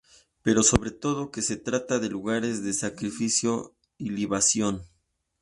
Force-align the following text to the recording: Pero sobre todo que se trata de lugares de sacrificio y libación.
Pero 0.41 0.63
sobre 0.63 0.89
todo 0.89 1.29
que 1.29 1.43
se 1.43 1.57
trata 1.57 1.99
de 1.99 2.09
lugares 2.09 2.63
de 2.63 2.73
sacrificio 2.73 3.75
y 3.99 4.09
libación. 4.09 4.81